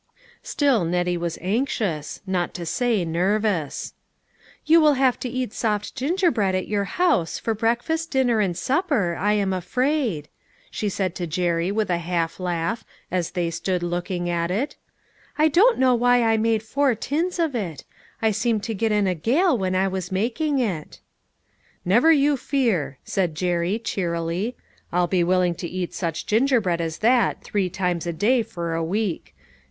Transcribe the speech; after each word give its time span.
Still 0.41 0.83
Nettie 0.83 1.15
was 1.15 1.37
anxious, 1.41 2.21
not 2.25 2.55
to 2.55 2.65
say 2.65 3.05
nervous. 3.05 3.93
"You 4.65 4.81
will 4.81 4.95
have 4.95 5.19
to 5.19 5.29
eat 5.29 5.53
soft 5.53 5.93
gingerbread 5.93 6.55
at 6.55 6.67
your 6.67 6.85
house, 6.85 7.37
for 7.37 7.53
breakfast, 7.53 8.09
dinner 8.09 8.39
and 8.39 8.57
supper, 8.57 9.15
I 9.15 9.33
am 9.33 9.53
afraid," 9.53 10.27
she 10.71 10.89
said 10.89 11.13
to 11.13 11.27
Jerry 11.27 11.71
with 11.71 11.91
a 11.91 11.99
half 11.99 12.39
laugh, 12.39 12.83
as 13.11 13.29
they 13.37 13.51
stood 13.51 13.83
looking 13.83 14.27
at 14.27 14.49
it." 14.49 14.75
I 15.37 15.47
don't 15.47 15.77
know 15.77 15.93
why 15.93 16.17
THE 16.21 16.35
NEW 16.35 16.53
ENTERPRISE. 16.55 16.73
379 16.73 17.35
I 17.35 17.35
made 17.35 17.35
four 17.35 17.39
tins 17.39 17.39
of 17.39 17.55
it; 17.55 17.83
I 18.23 18.31
seemed 18.31 18.63
to 18.63 18.73
get 18.73 18.91
in 18.91 19.05
a 19.05 19.13
gale 19.13 19.55
when 19.55 19.75
I 19.75 19.87
was 19.87 20.11
making 20.11 20.57
it." 20.57 20.99
"Never 21.85 22.11
you 22.11 22.37
fear," 22.37 22.97
said 23.03 23.35
Jerry, 23.35 23.77
cheerily. 23.77 24.55
"I'll 24.91 25.05
be 25.05 25.23
willing 25.23 25.53
to 25.53 25.67
eat 25.67 25.93
such 25.93 26.25
gingerbread 26.25 26.81
as 26.81 26.97
that 27.05 27.43
three 27.43 27.69
times 27.69 28.07
a 28.07 28.13
day 28.13 28.41
for 28.41 28.73
a 28.73 28.83
week. 28.83 29.35